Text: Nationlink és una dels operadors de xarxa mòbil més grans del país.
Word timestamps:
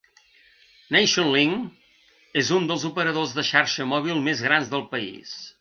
Nationlink 0.95 1.59
és 2.43 2.51
una 2.57 2.69
dels 2.71 2.89
operadors 2.91 3.39
de 3.41 3.47
xarxa 3.53 3.91
mòbil 3.95 4.27
més 4.31 4.47
grans 4.51 4.75
del 4.77 4.87
país. 4.97 5.41